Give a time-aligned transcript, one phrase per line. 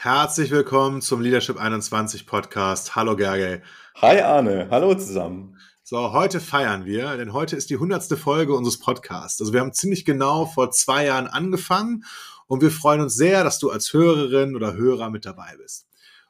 [0.00, 2.94] Herzlich willkommen zum Leadership 21 Podcast.
[2.94, 3.62] Hallo Gergely.
[3.96, 5.58] Hi Arne, hallo zusammen.
[5.82, 9.40] So, heute feiern wir, denn heute ist die hundertste Folge unseres Podcasts.
[9.40, 12.04] Also wir haben ziemlich genau vor zwei Jahren angefangen
[12.46, 15.88] und wir freuen uns sehr, dass du als Hörerin oder Hörer mit dabei bist.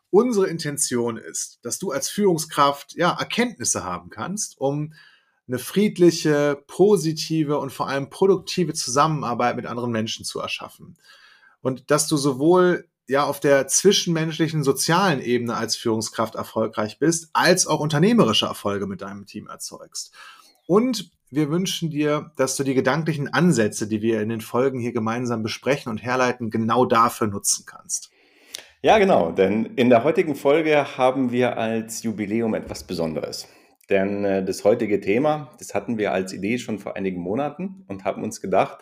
[0.09, 4.95] Unsere Intention ist, dass du als Führungskraft ja Erkenntnisse haben kannst, um
[5.47, 10.97] eine friedliche, positive und vor allem produktive Zusammenarbeit mit anderen Menschen zu erschaffen.
[11.61, 17.67] Und dass du sowohl ja auf der zwischenmenschlichen, sozialen Ebene als Führungskraft erfolgreich bist, als
[17.67, 20.15] auch unternehmerische Erfolge mit deinem Team erzeugst.
[20.67, 24.93] Und wir wünschen dir, dass du die gedanklichen Ansätze, die wir in den Folgen hier
[24.93, 28.11] gemeinsam besprechen und herleiten, genau dafür nutzen kannst.
[28.83, 33.49] Ja, genau, denn in der heutigen Folge haben wir als Jubiläum etwas Besonderes.
[33.91, 38.05] Denn äh, das heutige Thema, das hatten wir als Idee schon vor einigen Monaten und
[38.05, 38.79] haben uns gedacht,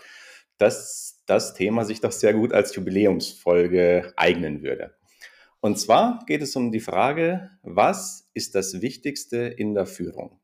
[0.58, 4.94] dass das Thema sich doch sehr gut als Jubiläumsfolge eignen würde.
[5.60, 10.40] Und zwar geht es um die Frage, was ist das Wichtigste in der Führung?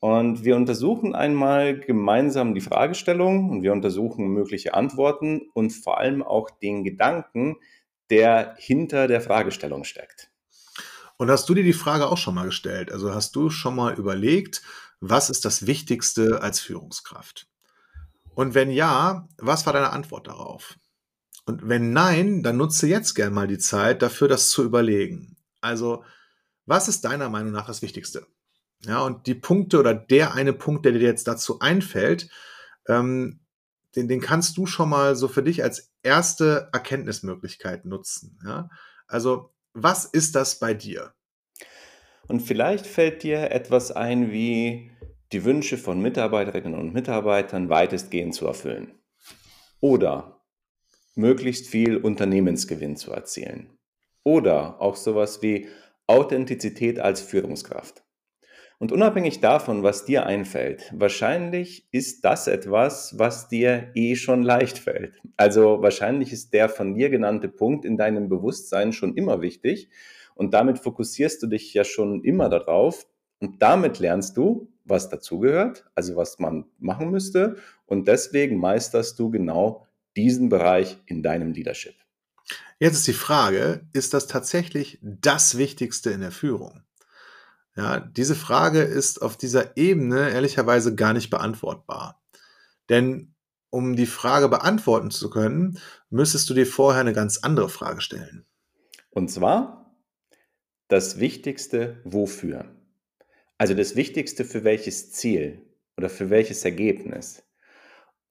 [0.00, 6.22] Und wir untersuchen einmal gemeinsam die Fragestellung und wir untersuchen mögliche Antworten und vor allem
[6.22, 7.56] auch den Gedanken,
[8.10, 10.30] der hinter der Fragestellung steckt.
[11.16, 12.92] Und hast du dir die Frage auch schon mal gestellt?
[12.92, 14.62] Also hast du schon mal überlegt,
[15.00, 17.48] was ist das Wichtigste als Führungskraft?
[18.38, 20.78] Und wenn ja, was war deine Antwort darauf?
[21.46, 25.36] Und wenn nein, dann nutze jetzt gern mal die Zeit dafür, das zu überlegen.
[25.60, 26.04] Also,
[26.64, 28.28] was ist deiner Meinung nach das Wichtigste?
[28.84, 32.30] Ja, und die Punkte oder der eine Punkt, der dir jetzt dazu einfällt,
[32.86, 33.40] ähm,
[33.96, 38.38] den, den kannst du schon mal so für dich als erste Erkenntnismöglichkeit nutzen.
[38.44, 38.70] Ja?
[39.08, 41.12] Also, was ist das bei dir?
[42.28, 44.92] Und vielleicht fällt dir etwas ein wie,
[45.32, 48.92] die Wünsche von Mitarbeiterinnen und Mitarbeitern weitestgehend zu erfüllen.
[49.80, 50.40] Oder
[51.14, 53.76] möglichst viel Unternehmensgewinn zu erzielen.
[54.24, 55.68] Oder auch sowas wie
[56.06, 58.02] Authentizität als Führungskraft.
[58.80, 64.78] Und unabhängig davon, was dir einfällt, wahrscheinlich ist das etwas, was dir eh schon leicht
[64.78, 65.20] fällt.
[65.36, 69.90] Also wahrscheinlich ist der von dir genannte Punkt in deinem Bewusstsein schon immer wichtig
[70.36, 73.08] und damit fokussierst du dich ja schon immer darauf
[73.40, 77.56] und damit lernst du, was dazugehört, also was man machen müsste.
[77.86, 81.94] Und deswegen meisterst du genau diesen Bereich in deinem Leadership.
[82.78, 86.82] Jetzt ist die Frage, ist das tatsächlich das Wichtigste in der Führung?
[87.76, 92.20] Ja, diese Frage ist auf dieser Ebene ehrlicherweise gar nicht beantwortbar.
[92.88, 93.34] Denn
[93.70, 95.78] um die Frage beantworten zu können,
[96.10, 98.46] müsstest du dir vorher eine ganz andere Frage stellen.
[99.10, 99.94] Und zwar
[100.88, 102.64] das Wichtigste wofür?
[103.58, 105.62] Also das Wichtigste für welches Ziel
[105.96, 107.42] oder für welches Ergebnis.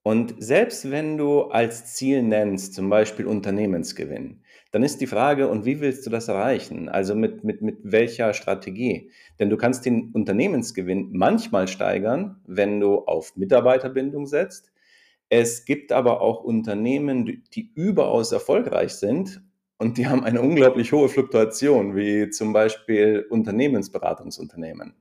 [0.02, 5.66] Und selbst wenn du als Ziel nennst, zum Beispiel Unternehmensgewinn, dann ist die Frage, und
[5.66, 6.88] wie willst du das erreichen?
[6.88, 9.10] Also mit, mit, mit welcher Strategie?
[9.38, 14.72] Denn du kannst den Unternehmensgewinn manchmal steigern, wenn du auf Mitarbeiterbindung setzt.
[15.28, 19.42] Es gibt aber auch Unternehmen, die überaus erfolgreich sind
[19.76, 24.94] und die haben eine unglaublich hohe Fluktuation, wie zum Beispiel Unternehmensberatungsunternehmen.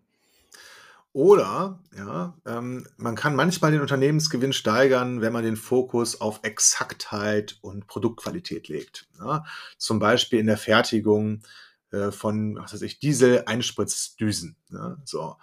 [1.18, 7.58] Oder ja, ähm, man kann manchmal den Unternehmensgewinn steigern, wenn man den Fokus auf Exaktheit
[7.62, 9.08] und Produktqualität legt.
[9.18, 9.44] Ja?
[9.80, 11.42] Zum Beispiel in der Fertigung
[11.90, 14.58] äh, von, was weiß ich, Diesel-Einspritzdüsen.
[14.72, 14.98] Ja?
[15.06, 15.38] So.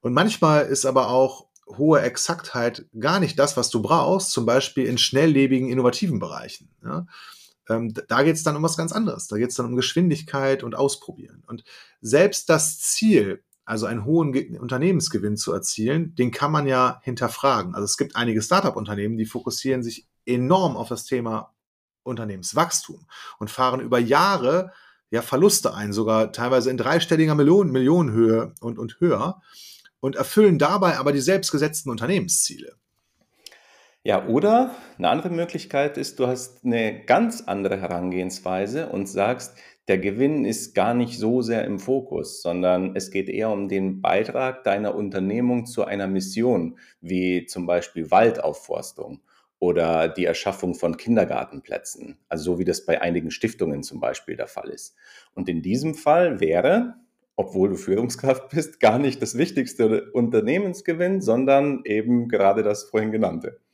[0.00, 4.86] Und manchmal ist aber auch hohe Exaktheit gar nicht das, was du brauchst, zum Beispiel
[4.86, 6.74] in schnelllebigen, innovativen Bereichen.
[6.82, 7.06] Ja?
[7.68, 9.28] Ähm, da geht es dann um was ganz anderes.
[9.28, 11.44] Da geht es dann um Geschwindigkeit und Ausprobieren.
[11.46, 11.62] Und
[12.00, 17.74] selbst das Ziel, also einen hohen Unternehmensgewinn zu erzielen, den kann man ja hinterfragen.
[17.74, 21.52] Also es gibt einige Startup-Unternehmen, die fokussieren sich enorm auf das Thema
[22.04, 23.06] Unternehmenswachstum
[23.38, 24.72] und fahren über Jahre
[25.10, 29.42] ja Verluste ein, sogar teilweise in dreistelliger Millionen, Millionenhöhe und, und höher
[30.00, 32.76] und erfüllen dabei aber die selbstgesetzten Unternehmensziele.
[34.06, 39.58] Ja, oder eine andere Möglichkeit ist, du hast eine ganz andere Herangehensweise und sagst,
[39.88, 44.00] der Gewinn ist gar nicht so sehr im Fokus, sondern es geht eher um den
[44.00, 49.22] Beitrag deiner Unternehmung zu einer Mission, wie zum Beispiel Waldaufforstung
[49.58, 54.46] oder die Erschaffung von Kindergartenplätzen, also so wie das bei einigen Stiftungen zum Beispiel der
[54.46, 54.94] Fall ist.
[55.34, 56.94] Und in diesem Fall wäre,
[57.34, 63.65] obwohl du Führungskraft bist, gar nicht das wichtigste Unternehmensgewinn, sondern eben gerade das vorhin genannte.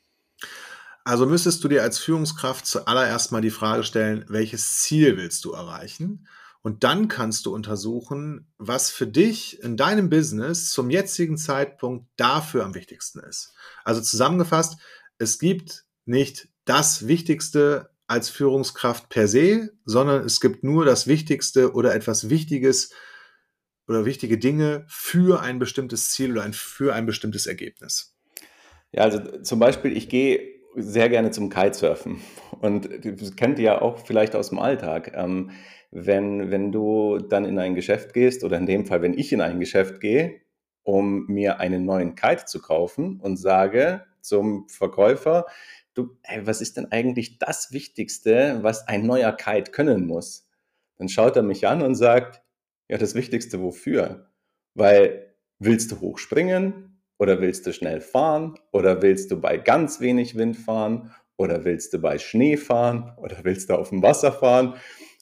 [1.04, 5.52] Also müsstest du dir als Führungskraft zuallererst mal die Frage stellen, welches Ziel willst du
[5.52, 6.28] erreichen?
[6.62, 12.64] Und dann kannst du untersuchen, was für dich in deinem Business zum jetzigen Zeitpunkt dafür
[12.64, 13.52] am wichtigsten ist.
[13.84, 14.78] Also zusammengefasst,
[15.19, 21.72] es gibt nicht das Wichtigste als Führungskraft per se, sondern es gibt nur das Wichtigste
[21.72, 22.93] oder etwas Wichtiges
[23.88, 28.16] oder wichtige Dinge für ein bestimmtes Ziel oder ein, für ein bestimmtes Ergebnis.
[28.93, 32.20] Ja, also zum Beispiel, ich gehe sehr gerne zum Kitesurfen
[32.60, 35.12] und das kennt ihr ja auch vielleicht aus dem Alltag.
[35.14, 35.50] Ähm,
[35.90, 39.42] wenn, wenn du dann in ein Geschäft gehst oder in dem Fall, wenn ich in
[39.42, 40.40] ein Geschäft gehe,
[40.82, 45.46] um mir einen neuen Kite zu kaufen und sage zum Verkäufer,
[45.94, 50.48] du, ey, was ist denn eigentlich das Wichtigste, was ein neuer Kite können muss?
[50.96, 52.42] Dann schaut er mich an und sagt,
[52.88, 54.30] ja, das Wichtigste wofür?
[54.75, 56.91] Weil willst du hochspringen
[57.22, 61.94] oder willst du schnell fahren oder willst du bei ganz wenig Wind fahren oder willst
[61.94, 64.74] du bei Schnee fahren oder willst du auf dem Wasser fahren?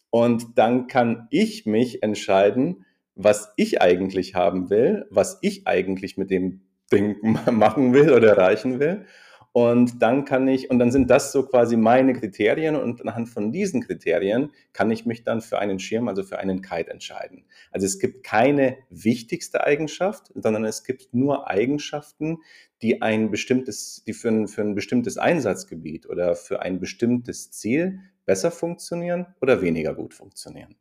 [0.08, 2.86] Und dann kann ich mich entscheiden,
[3.16, 7.16] was ich eigentlich haben will, was ich eigentlich mit dem Ding
[7.52, 9.04] machen will oder erreichen will.
[9.52, 13.50] Und dann kann ich, und dann sind das so quasi meine Kriterien und anhand von
[13.50, 17.44] diesen Kriterien kann ich mich dann für einen Schirm, also für einen Kite entscheiden.
[17.72, 22.38] Also es gibt keine wichtigste Eigenschaft, sondern es gibt nur Eigenschaften,
[22.80, 27.98] die ein bestimmtes, die für ein, für ein bestimmtes Einsatzgebiet oder für ein bestimmtes Ziel
[28.26, 30.76] besser funktionieren oder weniger gut funktionieren.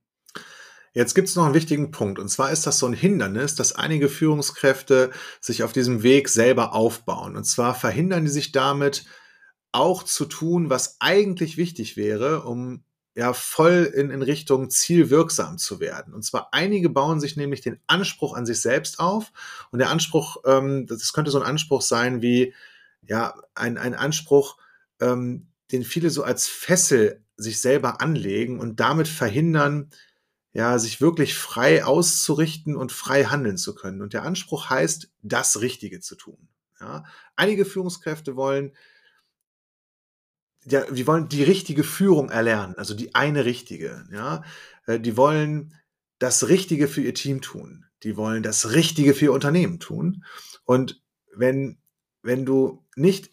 [0.93, 2.19] Jetzt gibt es noch einen wichtigen Punkt.
[2.19, 6.73] Und zwar ist das so ein Hindernis, dass einige Führungskräfte sich auf diesem Weg selber
[6.73, 7.35] aufbauen.
[7.35, 9.05] Und zwar verhindern die sich damit,
[9.71, 12.83] auch zu tun, was eigentlich wichtig wäre, um
[13.15, 16.13] ja voll in, in Richtung zielwirksam zu werden.
[16.13, 19.31] Und zwar einige bauen sich nämlich den Anspruch an sich selbst auf.
[19.71, 22.53] Und der Anspruch, ähm, das könnte so ein Anspruch sein wie,
[23.01, 24.57] ja, ein, ein Anspruch,
[25.01, 29.89] ähm, den viele so als Fessel sich selber anlegen und damit verhindern,
[30.51, 34.01] ja, sich wirklich frei auszurichten und frei handeln zu können.
[34.01, 36.47] Und der Anspruch heißt, das Richtige zu tun.
[36.79, 37.05] Ja.
[37.35, 38.75] Einige Führungskräfte wollen,
[40.65, 44.07] ja, die wollen die richtige Führung erlernen, also die eine richtige.
[44.11, 44.43] Ja.
[44.85, 45.75] Äh, die wollen
[46.17, 47.85] das Richtige für ihr Team tun.
[48.03, 50.25] Die wollen das Richtige für ihr Unternehmen tun.
[50.65, 51.01] Und
[51.33, 51.77] wenn,
[52.21, 53.29] wenn du nicht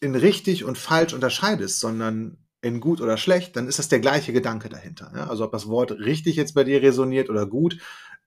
[0.00, 4.32] in richtig und falsch unterscheidest, sondern in gut oder schlecht, dann ist das der gleiche
[4.32, 5.12] Gedanke dahinter.
[5.14, 5.28] Ja?
[5.28, 7.78] Also ob das Wort richtig jetzt bei dir resoniert oder gut,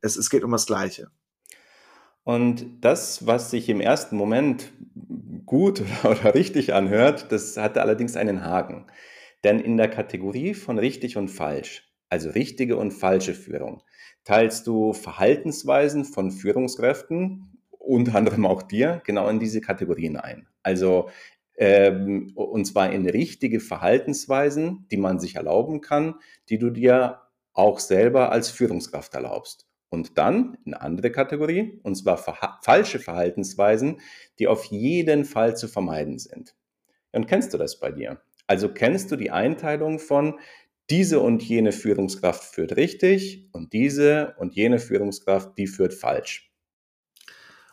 [0.01, 1.09] es, es geht um das Gleiche.
[2.23, 4.71] Und das, was sich im ersten Moment
[5.45, 8.87] gut oder, richtig anhört, das hat allerdings einen Haken.
[9.43, 13.81] Denn in der Kategorie von richtig und falsch, also richtige und falsche Führung,
[14.23, 20.47] teilst du Verhaltensweisen von Führungskräften, unter anderem auch dir, genau in diese Kategorien ein.
[20.61, 21.09] Also
[21.61, 26.15] ähm, und zwar in richtige Verhaltensweisen, die man sich erlauben kann,
[26.49, 27.21] die du dir
[27.53, 29.67] auch selber als Führungskraft erlaubst.
[29.89, 33.99] Und dann eine andere Kategorie, und zwar verha falsche Verhaltensweisen,
[34.39, 36.55] die auf jeden Fall zu vermeiden sind.
[37.11, 38.19] Und kennst du das bei dir?
[38.47, 40.39] Also kennst du die Einteilung von
[40.89, 46.50] diese und jene Führungskraft führt richtig und diese und jene Führungskraft, die führt falsch.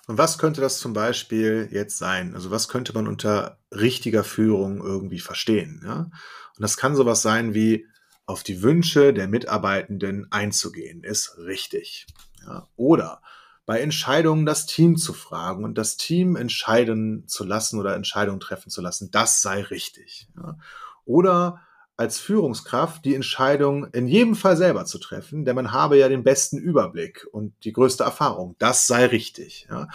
[0.08, 2.34] Und was könnte das zum Beispiel jetzt sein?
[2.34, 5.82] Also was könnte man unter richtiger Führung irgendwie verstehen?
[5.84, 5.98] Ja?
[5.98, 7.86] Und das kann sowas sein wie
[8.24, 12.06] auf die Wünsche der Mitarbeitenden einzugehen, ist richtig.
[12.46, 12.66] Ja?
[12.76, 13.20] Oder
[13.66, 18.70] bei Entscheidungen das Team zu fragen und das Team entscheiden zu lassen oder Entscheidungen treffen
[18.70, 20.26] zu lassen, das sei richtig.
[20.36, 20.56] Ja?
[21.04, 21.60] Oder
[21.98, 26.22] als Führungskraft die Entscheidung in jedem Fall selber zu treffen, denn man habe ja den
[26.22, 28.54] besten Überblick und die größte Erfahrung.
[28.58, 29.66] Das sei richtig.
[29.68, 29.88] Ja.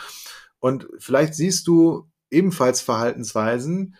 [0.59, 3.95] Und vielleicht siehst du ebenfalls Verhaltensweisen,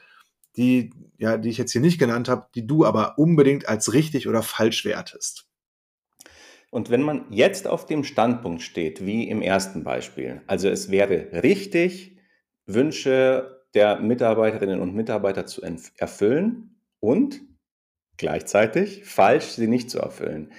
[0.58, 4.28] die, ja, die ich jetzt hier nicht genannt habe, die du aber unbedingt als richtig
[4.28, 5.48] oder falsch wertest.
[6.72, 11.42] Und wenn man jetzt auf dem Standpunkt steht, wie im ersten Beispiel, also es wäre
[11.42, 12.18] richtig,
[12.66, 15.62] Wünsche der Mitarbeiterinnen und Mitarbeiter zu
[15.98, 17.42] erfüllen und
[18.18, 20.54] gleichzeitig falsch, sie nicht zu erfüllen,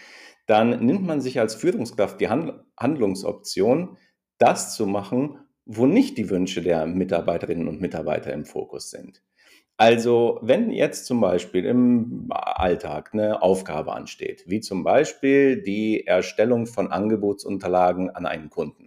[0.46, 3.96] dann nimmt man sich als Führungskraft die Handlungsoption,
[4.38, 9.22] das zu machen, wo nicht die Wünsche der Mitarbeiterinnen und Mitarbeiter im Fokus sind.
[9.76, 16.66] Also wenn jetzt zum Beispiel im Alltag eine Aufgabe ansteht, wie zum Beispiel die Erstellung
[16.66, 18.83] von Angebotsunterlagen an einen Kunden,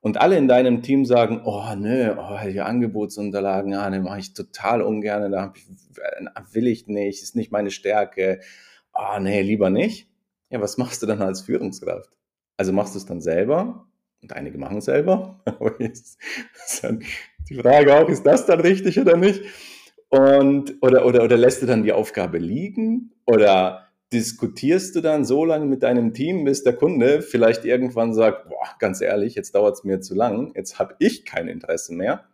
[0.00, 4.32] und alle in deinem Team sagen, oh nö, oh, die Angebotsunterlagen, ja, ne, mache ich
[4.32, 5.52] total ungern, da
[6.52, 8.40] will ich nicht, ist nicht meine Stärke,
[8.94, 10.08] oh nee, lieber nicht.
[10.48, 12.10] Ja, was machst du dann als Führungskraft?
[12.56, 13.86] Also machst du es dann selber
[14.22, 15.42] und einige machen es selber.
[17.48, 19.42] die Frage auch, ist das dann richtig oder nicht?
[20.08, 23.12] Und, oder, oder, oder lässt du dann die Aufgabe liegen?
[23.26, 28.48] Oder diskutierst du dann so lange mit deinem Team, bis der Kunde vielleicht irgendwann sagt,
[28.48, 32.28] boah, ganz ehrlich, jetzt dauert es mir zu lang, jetzt habe ich kein Interesse mehr.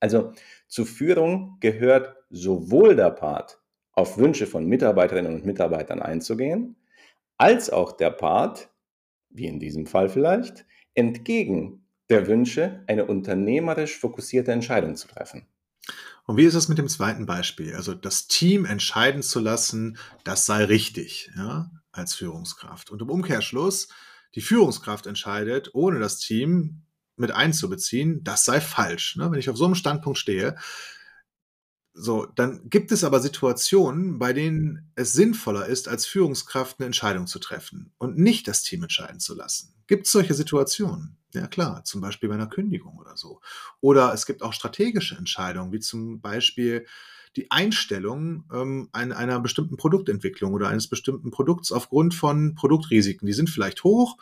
[0.00, 0.32] Also
[0.66, 3.60] zur Führung gehört sowohl der Part
[3.92, 6.76] auf Wünsche von Mitarbeiterinnen und Mitarbeitern einzugehen,
[7.36, 8.70] als auch der Part,
[9.28, 10.64] wie in diesem Fall vielleicht,
[10.94, 15.46] entgegen der Wünsche eine unternehmerisch fokussierte Entscheidung zu treffen.
[16.28, 17.74] Und wie ist es mit dem zweiten Beispiel?
[17.74, 22.90] Also das Team entscheiden zu lassen, das sei richtig, ja, als Führungskraft.
[22.90, 23.88] Und im Umkehrschluss,
[24.34, 26.82] die Führungskraft entscheidet, ohne das Team
[27.16, 29.16] mit einzubeziehen, das sei falsch.
[29.16, 29.30] Ne?
[29.30, 30.56] Wenn ich auf so einem Standpunkt stehe,
[32.00, 37.26] so, dann gibt es aber Situationen, bei denen es sinnvoller ist, als Führungskraft eine Entscheidung
[37.26, 39.74] zu treffen und nicht das Team entscheiden zu lassen.
[39.88, 41.16] Gibt es solche Situationen?
[41.34, 43.40] Ja klar, zum Beispiel bei einer Kündigung oder so.
[43.80, 46.86] Oder es gibt auch strategische Entscheidungen, wie zum Beispiel
[47.36, 53.26] die Einstellung ähm, einer bestimmten Produktentwicklung oder eines bestimmten Produkts aufgrund von Produktrisiken.
[53.26, 54.16] Die sind vielleicht hoch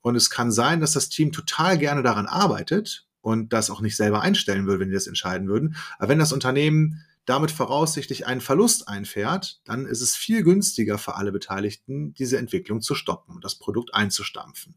[0.00, 3.96] und es kann sein, dass das Team total gerne daran arbeitet und das auch nicht
[3.96, 5.76] selber einstellen würde, wenn die das entscheiden würden.
[5.98, 11.16] Aber wenn das Unternehmen damit voraussichtlich einen Verlust einfährt, dann ist es viel günstiger für
[11.16, 14.76] alle Beteiligten, diese Entwicklung zu stoppen und das Produkt einzustampfen.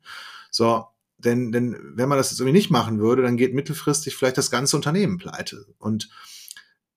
[0.50, 0.86] So,
[1.17, 4.51] denn, denn wenn man das jetzt irgendwie nicht machen würde, dann geht mittelfristig vielleicht das
[4.51, 5.65] ganze Unternehmen pleite.
[5.77, 6.10] Und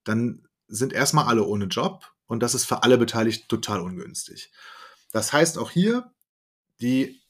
[0.03, 4.51] dann sind erstmal alle ohne Job und das ist für alle Beteiligten total ungünstig.
[5.13, 6.13] Das heißt auch hier,
[6.81, 7.23] die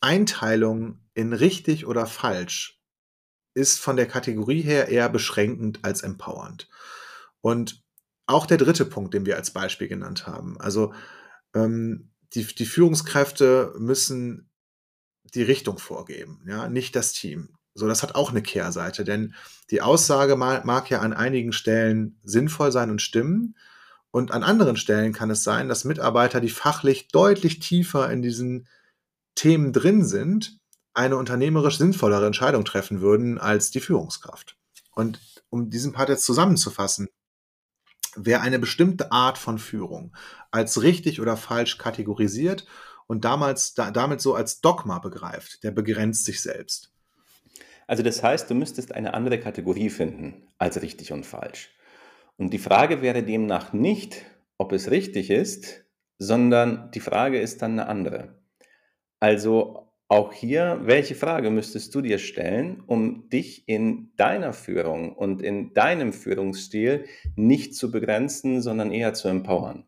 [0.00, 2.82] Einteilung in richtig oder falsch
[3.54, 6.68] ist von der Kategorie her eher beschränkend als empowernd.
[7.46, 7.80] Und
[8.26, 10.60] auch der dritte Punkt, den wir als Beispiel genannt haben.
[10.60, 10.92] Also
[11.54, 14.50] ähm, die, die Führungskräfte müssen
[15.32, 17.50] die Richtung vorgeben, ja, nicht das Team.
[17.72, 19.32] So, das hat auch eine Kehrseite, denn
[19.70, 23.54] die Aussage mag, mag ja an einigen Stellen sinnvoll sein und stimmen.
[24.10, 28.66] Und an anderen Stellen kann es sein, dass Mitarbeiter, die fachlich deutlich tiefer in diesen
[29.36, 30.58] Themen drin sind,
[30.94, 34.56] eine unternehmerisch sinnvollere Entscheidung treffen würden als die Führungskraft.
[34.96, 37.06] Und um diesen Part jetzt zusammenzufassen,
[38.16, 40.14] wer eine bestimmte Art von Führung
[40.50, 42.66] als richtig oder falsch kategorisiert
[43.06, 46.92] und damals, da, damit so als Dogma begreift, der begrenzt sich selbst.
[47.86, 51.70] Also das heißt, du müsstest eine andere Kategorie finden als richtig und falsch.
[52.36, 54.24] Und die Frage wäre demnach nicht,
[54.58, 55.84] ob es richtig ist,
[56.18, 58.38] sondern die Frage ist dann eine andere.
[59.20, 65.42] Also auch hier, welche Frage müsstest du dir stellen, um dich in deiner Führung und
[65.42, 69.84] in deinem Führungsstil nicht zu begrenzen, sondern eher zu empowern?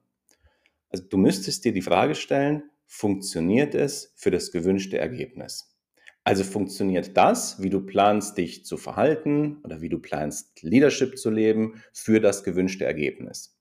[0.91, 5.77] Also du müsstest dir die Frage stellen, funktioniert es für das gewünschte Ergebnis?
[6.25, 11.31] Also funktioniert das, wie du planst, dich zu verhalten oder wie du planst, Leadership zu
[11.31, 13.57] leben, für das gewünschte Ergebnis?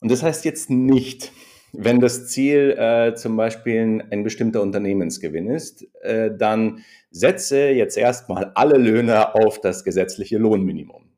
[0.00, 1.32] Und das heißt jetzt nicht,
[1.76, 8.52] wenn das Ziel äh, zum Beispiel ein bestimmter Unternehmensgewinn ist, äh, dann setze jetzt erstmal
[8.54, 11.10] alle Löhne auf das gesetzliche Lohnminimum.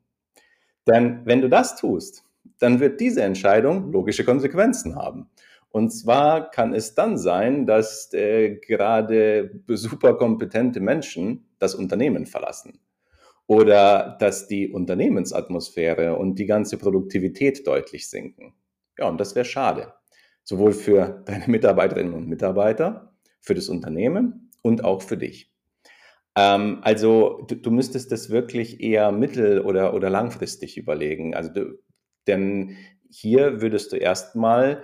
[0.87, 2.23] Denn wenn du das tust,
[2.59, 5.29] dann wird diese Entscheidung logische Konsequenzen haben.
[5.69, 12.79] Und zwar kann es dann sein, dass äh, gerade superkompetente Menschen das Unternehmen verlassen
[13.45, 18.53] oder dass die Unternehmensatmosphäre und die ganze Produktivität deutlich sinken.
[18.97, 19.93] Ja, und das wäre schade
[20.47, 25.53] sowohl für deine Mitarbeiterinnen und Mitarbeiter, für das Unternehmen und auch für dich.
[26.35, 31.35] Ähm, also du, du, müsstest das wirklich eher mittel- oder, oder langfristig überlegen.
[31.35, 31.77] Also du,
[32.27, 32.77] denn
[33.09, 34.83] hier würdest du erstmal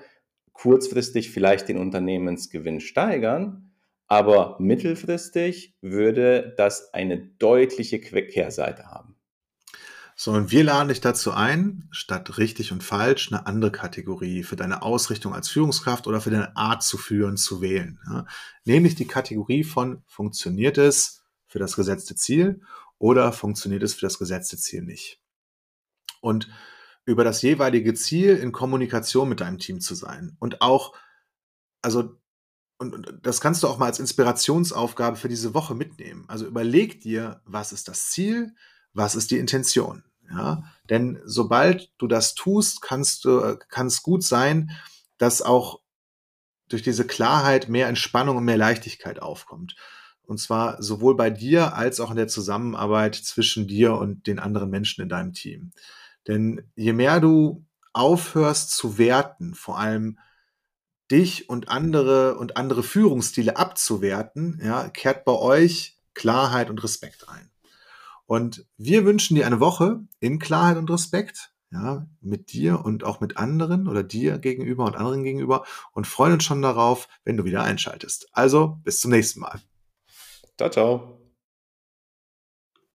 [0.51, 3.71] kurzfristig vielleicht den Unternehmensgewinn steigern,
[4.07, 9.12] aber mittelfristig würde das eine deutliche Kehrseite haben.
[10.15, 14.55] So, und wir laden dich dazu ein, statt richtig und falsch eine andere Kategorie für
[14.55, 17.99] deine Ausrichtung als Führungskraft oder für deine Art zu führen zu wählen.
[18.07, 18.25] Ja?
[18.63, 22.61] Nämlich die Kategorie von funktioniert es für das gesetzte Ziel
[22.99, 25.19] oder funktioniert es für das gesetzte Ziel nicht.
[26.21, 26.47] Und
[27.05, 30.95] über das jeweilige Ziel in Kommunikation mit deinem Team zu sein und auch,
[31.81, 32.17] also
[32.77, 36.25] und, das kannst du auch mal als Inspirationsaufgabe für diese Woche mitnehmen.
[36.27, 38.55] Also überleg dir, was ist das Ziel,
[38.93, 40.03] was ist die Intention?
[40.29, 44.71] Ja, denn sobald du das tust, kannst du, kann es gut sein,
[45.17, 45.81] dass auch
[46.69, 49.75] durch diese Klarheit mehr Entspannung und mehr Leichtigkeit aufkommt.
[50.23, 54.69] Und zwar sowohl bei dir als auch in der Zusammenarbeit zwischen dir und den anderen
[54.69, 55.71] Menschen in deinem Team.
[56.27, 60.17] Denn je mehr du aufhörst zu werten, vor allem
[61.11, 67.52] dich und andere und andere Führungsstile abzuwerten, ja, kehrt bei euch Klarheit und Respekt ein.
[68.33, 73.19] Und wir wünschen dir eine Woche in Klarheit und Respekt, ja, mit dir und auch
[73.19, 77.43] mit anderen oder dir gegenüber und anderen gegenüber und freuen uns schon darauf, wenn du
[77.43, 78.29] wieder einschaltest.
[78.31, 79.61] Also bis zum nächsten Mal.
[80.57, 81.22] Ciao, ciao.